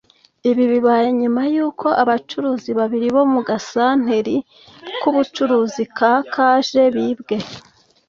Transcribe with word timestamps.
Ibi 0.49 0.63
bibaye 0.71 1.07
nyuma 1.21 1.41
yuko 1.53 1.87
abacuruzi 2.01 2.71
babiri 2.79 3.07
bo 3.15 3.23
mugasanteri 3.33 4.35
k’ubucuruzi 4.99 5.83
ka 5.97 6.13
Kaje 6.33 6.83
bibwe 6.95 7.37